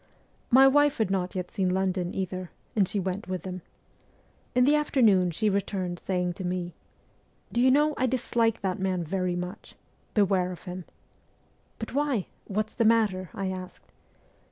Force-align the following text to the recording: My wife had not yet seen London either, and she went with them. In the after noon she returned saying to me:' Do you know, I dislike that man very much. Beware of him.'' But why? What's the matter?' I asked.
My 0.49 0.67
wife 0.67 0.97
had 0.97 1.11
not 1.11 1.35
yet 1.35 1.51
seen 1.51 1.69
London 1.75 2.11
either, 2.11 2.49
and 2.75 2.87
she 2.87 2.99
went 2.99 3.27
with 3.27 3.43
them. 3.43 3.61
In 4.55 4.65
the 4.65 4.73
after 4.73 4.99
noon 4.99 5.29
she 5.29 5.47
returned 5.47 5.99
saying 5.99 6.33
to 6.33 6.43
me:' 6.43 6.73
Do 7.53 7.61
you 7.61 7.69
know, 7.69 7.93
I 7.97 8.07
dislike 8.07 8.61
that 8.61 8.79
man 8.79 9.03
very 9.03 9.35
much. 9.35 9.75
Beware 10.15 10.51
of 10.51 10.63
him.'' 10.63 10.85
But 11.77 11.93
why? 11.93 12.25
What's 12.45 12.73
the 12.73 12.83
matter?' 12.83 13.29
I 13.35 13.51
asked. 13.51 13.91